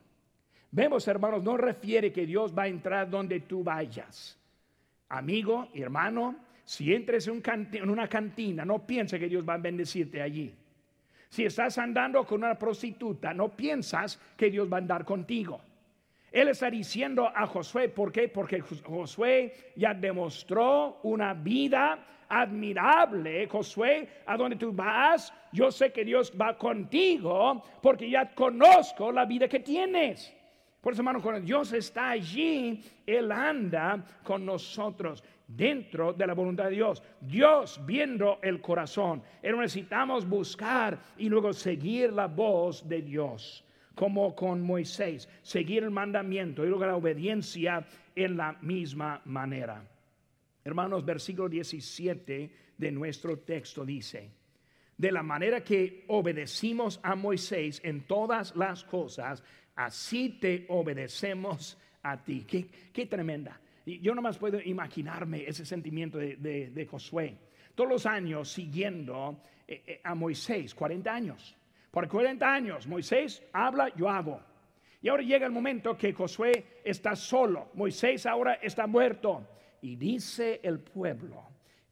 [0.72, 4.38] Vemos, hermanos, no refiere que Dios va a entrar donde tú vayas.
[5.10, 10.54] Amigo, hermano, si entres en, una cantina, no pienses que Dios va a bendecirte allí.
[11.30, 15.62] Si estás andando con una prostituta, no piensas que Dios va a andar contigo.
[16.32, 18.28] Él está diciendo a Josué, ¿por qué?
[18.28, 26.06] Porque Josué ya demostró una vida admirable, Josué, a donde tú vas, yo sé que
[26.06, 30.34] Dios va contigo porque ya conozco la vida que tienes.
[30.82, 36.66] Por eso, hermano, cuando Dios está allí, Él anda con nosotros dentro de la voluntad
[36.66, 37.04] de Dios.
[37.20, 39.22] Dios viendo el corazón.
[39.42, 43.66] Pero necesitamos buscar y luego seguir la voz de Dios,
[44.00, 47.86] como con Moisés, seguir el mandamiento y la obediencia
[48.16, 49.86] en la misma manera.
[50.64, 54.32] Hermanos, versículo 17 de nuestro texto dice,
[54.96, 59.44] de la manera que obedecimos a Moisés en todas las cosas,
[59.76, 62.46] así te obedecemos a ti.
[62.48, 63.60] Qué, qué tremenda.
[63.86, 67.36] Yo nomás puedo imaginarme ese sentimiento de, Josué.
[67.76, 71.59] Todos los años siguiendo eh, eh, a Moisés, 40 años.
[71.92, 74.42] Por 40 años, Moisés habla, yo hago.
[75.02, 77.70] Y ahora llega el momento que Josué está solo.
[77.74, 79.48] Moisés ahora está muerto.
[79.82, 81.42] Y dice el pueblo,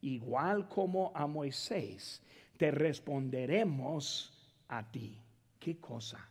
[0.02, 2.22] igual como a Moisés,
[2.58, 4.34] te responderemos
[4.68, 5.22] a ti.
[5.58, 6.30] ¿Qué cosa?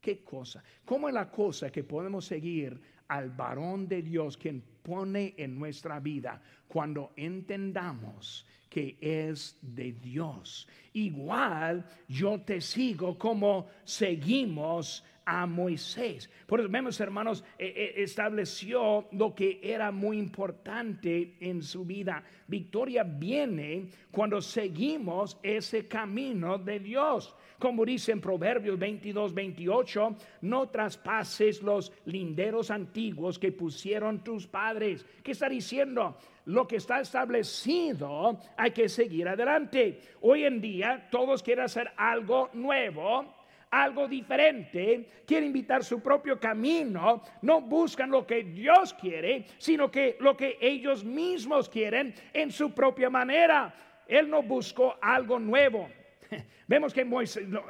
[0.00, 0.62] ¿Qué cosa?
[0.84, 5.98] ¿Cómo es la cosa que podemos seguir al varón de Dios quien pone en nuestra
[5.98, 10.68] vida cuando entendamos que es de Dios?
[10.92, 16.30] Igual yo te sigo como seguimos a Moisés.
[16.46, 22.22] Por eso vemos, hermanos, eh, eh, estableció lo que era muy importante en su vida.
[22.46, 27.34] Victoria viene cuando seguimos ese camino de Dios.
[27.58, 35.04] Como dice en Proverbios 22, 28, no traspases los linderos antiguos que pusieron tus padres.
[35.22, 36.16] ¿Qué está diciendo?
[36.44, 40.00] Lo que está establecido hay que seguir adelante.
[40.20, 43.35] Hoy en día todos quieren hacer algo nuevo
[43.70, 50.16] algo diferente, quieren invitar su propio camino, no buscan lo que Dios quiere, sino que
[50.20, 53.74] lo que ellos mismos quieren en su propia manera.
[54.06, 55.88] Él no buscó algo nuevo.
[56.66, 57.04] Vemos que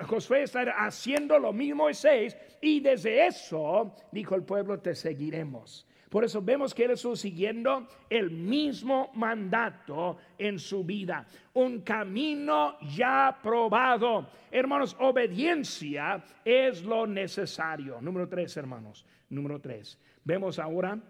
[0.07, 5.87] Josué está haciendo lo mismo Moisés y desde eso dijo el pueblo te seguiremos.
[6.11, 11.27] Por eso vemos que él estuvo siguiendo el mismo mandato en su vida.
[11.55, 14.29] Un camino ya probado.
[14.51, 18.01] Hermanos, obediencia es lo necesario.
[18.01, 19.05] Número tres, hermanos.
[19.29, 19.99] Número tres.
[20.25, 21.01] Vemos ahora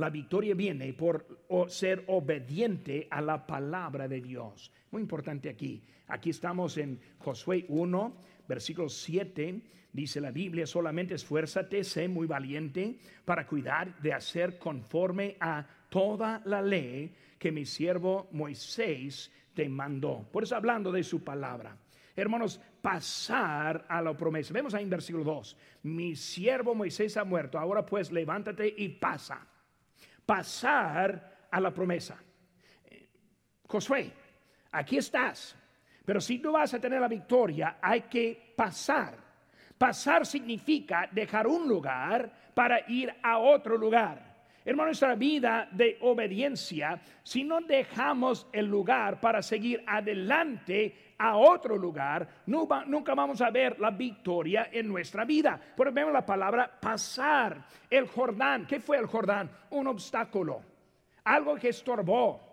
[0.00, 1.26] la victoria viene por
[1.68, 4.72] ser obediente a la palabra de Dios.
[4.90, 5.82] Muy importante aquí.
[6.06, 8.16] Aquí estamos en Josué 1,
[8.50, 9.62] versículo 7.
[9.92, 16.42] Dice la Biblia, solamente esfuérzate, sé muy valiente para cuidar de hacer conforme a toda
[16.44, 20.28] la ley que mi siervo Moisés te mandó.
[20.30, 21.76] Por eso hablando de su palabra.
[22.14, 24.52] Hermanos, pasar a la promesa.
[24.52, 25.56] Vemos ahí en versículo 2.
[25.84, 27.58] Mi siervo Moisés ha muerto.
[27.58, 29.46] Ahora pues levántate y pasa
[30.30, 32.16] pasar a la promesa.
[33.66, 34.12] Josué,
[34.70, 35.56] aquí estás,
[36.10, 39.14] pero si tú vas a tener la victoria, hay que pasar.
[39.78, 44.20] Pasar significa dejar un lugar para ir a otro lugar.
[44.64, 51.76] Hermano, nuestra vida de obediencia, si no dejamos el lugar para seguir adelante a otro
[51.76, 55.60] lugar, nunca vamos a ver la victoria en nuestra vida.
[55.76, 57.64] Por vemos la palabra pasar.
[57.88, 59.48] El Jordán, ¿qué fue el Jordán?
[59.70, 60.60] Un obstáculo,
[61.22, 62.49] algo que estorbó.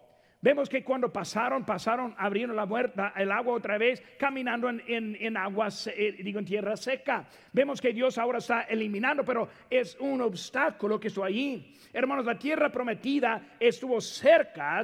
[0.47, 5.35] Vemos que cuando pasaron, pasaron, abrieron la puerta, el agua otra vez, caminando en, en,
[5.35, 7.27] agua, eh, digo, en tierra seca.
[7.51, 11.75] Vemos que Dios ahora está eliminando, pero es un obstáculo que está allí.
[11.91, 14.81] Hermanos, la tierra prometida estuvo cerca,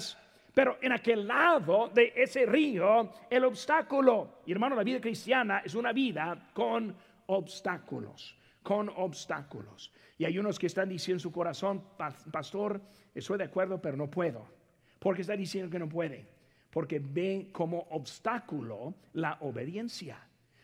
[0.54, 4.40] pero en aquel lado de ese río, el obstáculo.
[4.46, 6.94] Y hermano, la vida cristiana es una vida con
[7.28, 9.94] obstáculos, con obstáculos.
[10.18, 11.86] Y hay unos que están diciendo en su corazón,
[12.34, 12.82] pastor,
[13.16, 14.62] estoy de acuerdo, pero no puedo.
[15.04, 16.26] ¿Por qué está diciendo que no puede?
[16.70, 20.18] Porque ve como obstáculo la obediencia.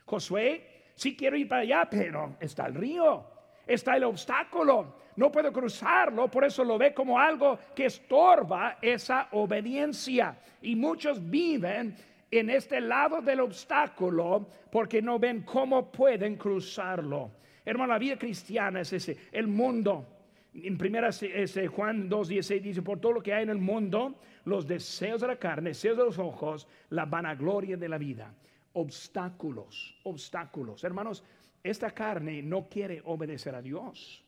[0.05, 3.25] Josué, sí quiero ir para allá, pero está el río,
[3.67, 9.27] está el obstáculo, no puedo cruzarlo, por eso lo ve como algo que estorba esa
[9.33, 10.39] obediencia.
[10.61, 11.93] Y muchos viven
[12.31, 17.31] en este lado del obstáculo porque no ven cómo pueden cruzarlo.
[17.65, 20.18] Hermano, la vida cristiana es ese, el mundo.
[20.53, 25.21] En primera Juan 2.16 dice, por todo lo que hay en el mundo, los deseos
[25.21, 28.33] de la carne, deseos de los ojos, la vanagloria de la vida,
[28.73, 30.83] obstáculos, obstáculos.
[30.83, 31.23] Hermanos,
[31.63, 34.23] esta carne no quiere obedecer a Dios.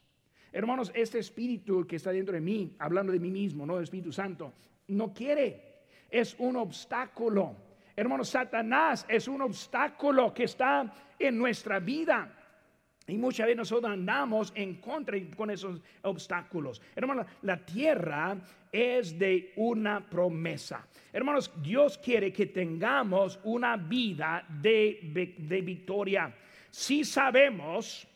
[0.51, 4.11] Hermanos, este espíritu que está dentro de mí, hablando de mí mismo, no del Espíritu
[4.11, 4.53] Santo,
[4.89, 5.85] no quiere.
[6.09, 7.55] Es un obstáculo.
[7.95, 12.37] Hermanos, Satanás es un obstáculo que está en nuestra vida.
[13.11, 16.81] Y muchas veces nosotros andamos en contra con esos obstáculos.
[16.95, 18.37] Hermanos, la tierra
[18.71, 20.87] es de una promesa.
[21.11, 26.33] Hermanos, Dios quiere que tengamos una vida de, de victoria.
[26.69, 28.07] Si sabemos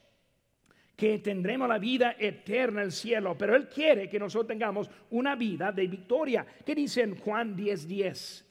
[0.95, 5.35] que tendremos la vida eterna en el cielo, pero Él quiere que nosotros tengamos una
[5.35, 6.45] vida de victoria.
[6.65, 7.85] ¿Qué dice en Juan 10:10?
[7.85, 8.45] 10?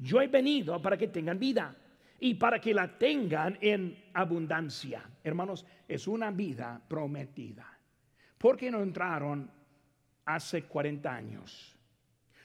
[0.00, 1.74] Yo he venido para que tengan vida
[2.20, 5.02] y para que la tengan en abundancia.
[5.22, 7.66] Hermanos, es una vida prometida.
[8.36, 9.50] ¿Por qué no entraron
[10.26, 11.74] hace 40 años?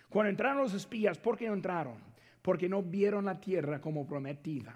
[0.09, 1.97] Cuando entraron los espías, ¿por qué no entraron?
[2.41, 4.75] Porque no vieron la tierra como prometida.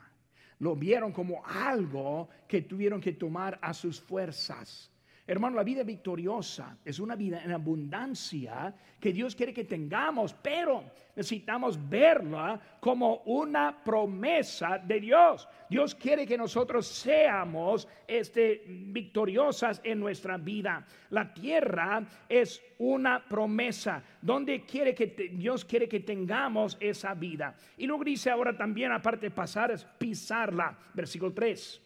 [0.59, 4.91] Lo vieron como algo que tuvieron que tomar a sus fuerzas.
[5.29, 10.85] Hermano, la vida victoriosa es una vida en abundancia que Dios quiere que tengamos, pero
[11.17, 15.45] necesitamos verla como una promesa de Dios.
[15.69, 20.87] Dios quiere que nosotros seamos este, victoriosas en nuestra vida.
[21.09, 27.53] La tierra es una promesa donde quiere que Dios quiere que tengamos esa vida.
[27.75, 30.77] Y luego dice ahora también, aparte de pasar, es pisarla.
[30.93, 31.81] Versículo 3.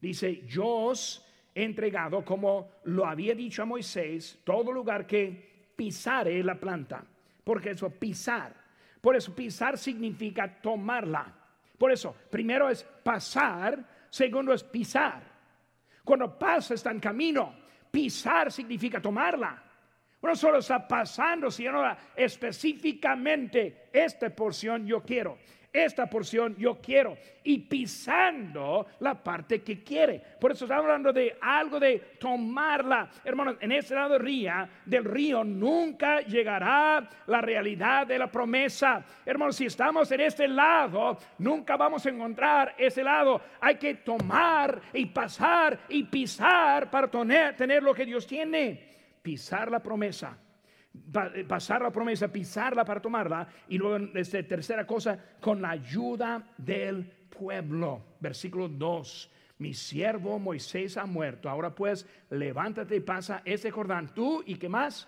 [0.00, 1.24] Dice, yo os
[1.54, 7.04] entregado, como lo había dicho a Moisés, todo lugar que pisare la planta.
[7.42, 8.54] Porque eso, pisar.
[9.00, 11.32] Por eso, pisar significa tomarla.
[11.78, 15.22] Por eso, primero es pasar, segundo es pisar.
[16.04, 17.54] Cuando pasa está en camino.
[17.90, 19.62] Pisar significa tomarla.
[20.22, 21.84] No solo está pasando, sino
[22.16, 25.38] específicamente esta porción yo quiero
[25.74, 30.22] esta porción yo quiero y pisando la parte que quiere.
[30.40, 33.10] Por eso estamos hablando de algo de tomarla.
[33.24, 39.04] Hermanos, en ese lado del río, nunca llegará la realidad de la promesa.
[39.26, 43.40] Hermanos, si estamos en este lado, nunca vamos a encontrar ese lado.
[43.60, 47.10] Hay que tomar y pasar y pisar para
[47.56, 48.94] tener, lo que Dios tiene.
[49.20, 50.38] Pisar la promesa
[51.48, 53.48] pasar la promesa, pisarla para tomarla.
[53.68, 58.02] Y luego, esta tercera cosa, con la ayuda del pueblo.
[58.20, 59.30] Versículo 2.
[59.58, 61.48] mi siervo Moisés ha muerto.
[61.48, 65.06] Ahora pues, levántate y pasa este Jordán, tú y qué más,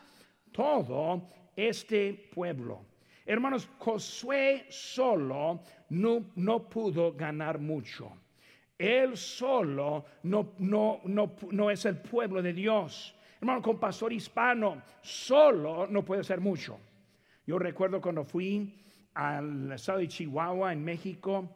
[0.52, 2.84] todo este pueblo.
[3.24, 5.60] Hermanos, Josué solo
[5.90, 8.12] no, no pudo ganar mucho.
[8.78, 13.15] Él solo no, no, no, no es el pueblo de Dios.
[13.40, 16.78] Hermano, con pastor hispano solo no puede ser mucho.
[17.46, 18.82] Yo recuerdo cuando fui
[19.14, 21.48] al estado de Chihuahua, en México,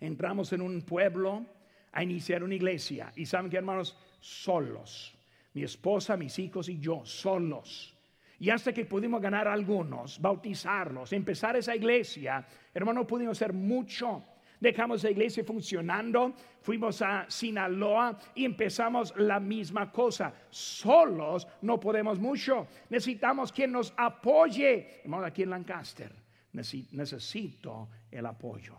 [0.00, 1.44] entramos en un pueblo
[1.92, 3.12] a iniciar una iglesia.
[3.16, 5.14] Y saben que, hermanos, solos.
[5.54, 7.94] Mi esposa, mis hijos y yo, solos.
[8.38, 14.22] Y hasta que pudimos ganar algunos, bautizarlos, empezar esa iglesia, hermano, pudimos hacer mucho.
[14.60, 20.32] Dejamos la iglesia funcionando, fuimos a Sinaloa y empezamos la misma cosa.
[20.50, 22.66] Solos no podemos mucho.
[22.88, 25.00] Necesitamos quien nos apoye.
[25.02, 26.12] Hermano, aquí en Lancaster
[26.52, 28.76] necesito el apoyo,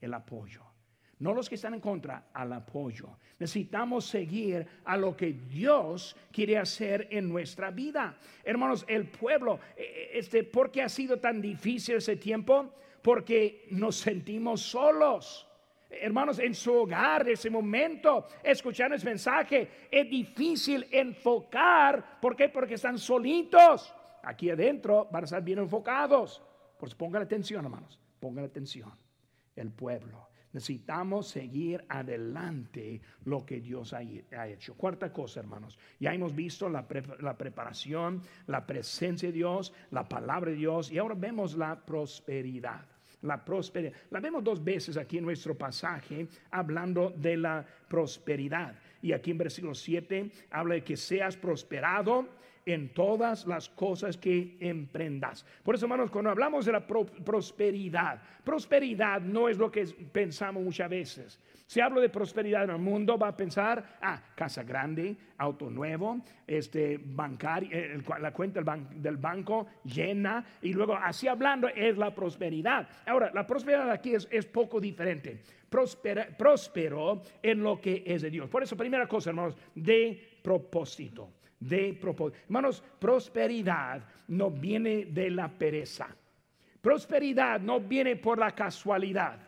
[0.00, 0.62] el apoyo.
[1.20, 3.18] No los que están en contra, al apoyo.
[3.38, 8.18] Necesitamos seguir a lo que Dios quiere hacer en nuestra vida.
[8.42, 12.74] Hermanos, el pueblo, eh, eh, este, ¿por qué ha sido tan difícil ese tiempo?
[13.04, 15.46] Porque nos sentimos solos.
[15.90, 22.18] Hermanos, en su hogar, en ese momento, escuchar ese mensaje, es difícil enfocar.
[22.18, 22.48] ¿Por qué?
[22.48, 23.92] Porque están solitos.
[24.22, 26.42] Aquí adentro van a estar bien enfocados.
[26.78, 28.90] Pues pongan atención, hermanos, pongan atención.
[29.54, 30.26] El pueblo.
[30.54, 34.02] Necesitamos seguir adelante lo que Dios ha,
[34.46, 34.74] hecho.
[34.76, 35.78] Cuarta cosa, hermanos.
[36.00, 41.14] Ya hemos visto la, preparación, la presencia de Dios, la palabra de Dios y ahora
[41.16, 42.93] vemos la prosperidad
[43.24, 43.92] la prosperidad.
[44.10, 48.74] La vemos dos veces aquí en nuestro pasaje hablando de la prosperidad.
[49.02, 52.28] Y aquí en versículo 7 habla de que seas prosperado
[52.66, 55.44] en todas las cosas que emprendas.
[55.62, 60.88] Por eso, hermanos, cuando hablamos de la prosperidad, prosperidad no es lo que pensamos muchas
[60.88, 61.40] veces.
[61.66, 66.20] Si hablo de prosperidad en el mundo, va a pensar, ah, casa grande, auto nuevo,
[66.46, 68.60] este bancario, eh, la cuenta
[68.94, 72.88] del, banco llena, y luego así hablando es la prosperidad.
[73.06, 75.40] Ahora, la prosperidad aquí es, es poco diferente.
[75.68, 78.48] próspero en lo que es de Dios.
[78.48, 81.30] Por eso, primera cosa, hermanos, de propósito
[81.68, 82.40] de propósito.
[82.44, 86.08] Hermanos, prosperidad no viene de la pereza.
[86.80, 89.38] Prosperidad no viene por la casualidad.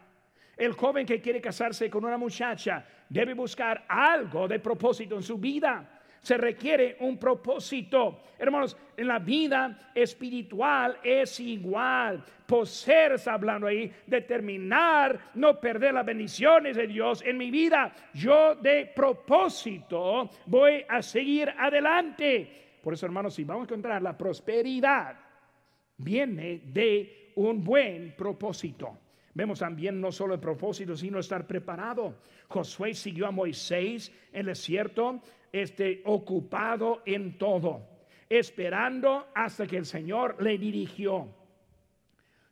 [0.57, 5.37] El joven que quiere casarse con una muchacha debe buscar algo de propósito en su
[5.37, 5.96] vida
[6.27, 8.23] se requiere un propósito.
[8.37, 12.25] Hermanos, en la vida espiritual es igual.
[12.45, 17.95] Poseer, está hablando ahí, determinar, no perder las bendiciones de Dios en mi vida.
[18.13, 22.79] Yo de propósito voy a seguir adelante.
[22.83, 25.17] Por eso, hermanos, si vamos a encontrar la prosperidad,
[25.97, 28.99] viene de un buen propósito.
[29.33, 32.17] Vemos también no solo el propósito, sino estar preparado.
[32.49, 35.21] Josué siguió a Moisés en el desierto
[35.63, 37.89] esté ocupado en todo,
[38.29, 41.29] esperando hasta que el Señor le dirigió.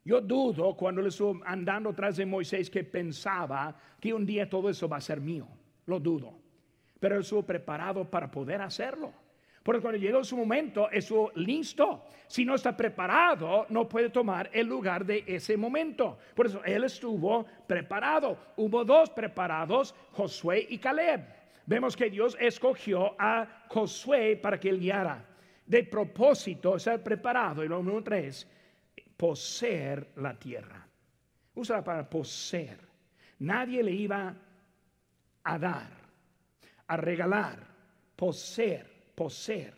[0.05, 4.69] Yo dudo cuando le estuvo andando tras de Moisés que pensaba que un día todo
[4.69, 5.49] eso va a ser mío.
[5.87, 6.39] Lo dudo.
[7.01, 9.13] Pero él estuvo preparado para poder hacerlo.
[9.63, 12.05] Porque cuando llegó su momento, estuvo listo.
[12.27, 16.19] Si no está preparado, no puede tomar el lugar de ese momento.
[16.35, 18.37] Por eso él estuvo preparado.
[18.57, 24.81] Hubo dos preparados, Josué y Caleb vemos que Dios escogió a Josué para que él
[24.81, 25.25] guiara.
[25.67, 27.65] De propósito, ser preparado.
[27.65, 28.47] Y lo número tres,
[29.17, 30.87] poseer la tierra.
[31.55, 32.79] Usa para poseer.
[33.39, 34.35] Nadie le iba
[35.45, 35.91] a dar,
[36.87, 37.59] a regalar,
[38.17, 39.75] poseer, poseer.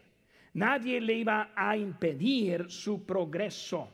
[0.54, 3.92] Nadie le iba a impedir su progreso.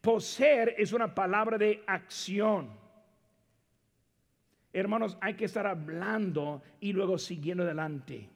[0.00, 2.83] Poseer es una palabra de acción.
[4.74, 8.28] Hermanos, hay que estar hablando y luego siguiendo adelante.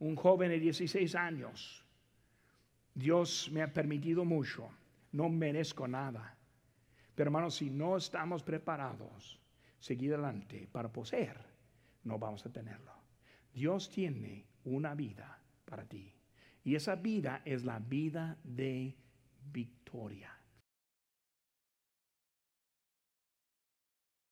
[0.00, 1.84] Un joven de 16 años.
[2.92, 4.68] Dios me ha permitido mucho.
[5.12, 6.36] No merezco nada.
[7.14, 9.38] Pero hermanos, si no estamos preparados,
[9.78, 11.38] seguir adelante para poseer,
[12.02, 12.92] no vamos a tenerlo.
[13.54, 16.12] Dios tiene una vida para ti.
[16.64, 18.96] Y esa vida es la vida de
[19.52, 20.35] victoria.